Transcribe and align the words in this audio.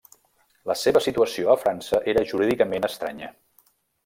La 0.71 0.75
seva 0.83 1.01
situació 1.07 1.53
a 1.53 1.57
França 1.65 2.01
era 2.15 2.25
jurídicament 2.33 2.89
estranya. 2.93 3.31